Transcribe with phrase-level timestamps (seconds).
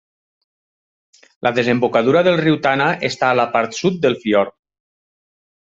[1.47, 4.59] La desembocadura del riu Tana està a la part sud del fiord.